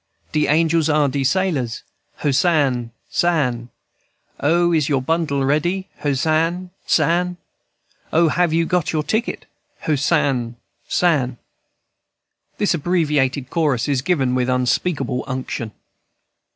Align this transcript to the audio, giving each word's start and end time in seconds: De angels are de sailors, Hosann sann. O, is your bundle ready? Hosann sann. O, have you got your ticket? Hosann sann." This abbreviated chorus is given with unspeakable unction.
De 0.31 0.47
angels 0.47 0.89
are 0.89 1.07
de 1.07 1.23
sailors, 1.23 1.83
Hosann 2.23 2.89
sann. 3.07 3.69
O, 4.39 4.73
is 4.73 4.89
your 4.89 4.99
bundle 4.99 5.45
ready? 5.45 5.89
Hosann 5.99 6.71
sann. 6.87 7.37
O, 8.11 8.27
have 8.29 8.51
you 8.51 8.65
got 8.65 8.91
your 8.91 9.03
ticket? 9.03 9.45
Hosann 9.81 10.55
sann." 10.87 11.37
This 12.57 12.73
abbreviated 12.73 13.51
chorus 13.51 13.87
is 13.87 14.01
given 14.01 14.33
with 14.33 14.49
unspeakable 14.49 15.23
unction. 15.27 15.71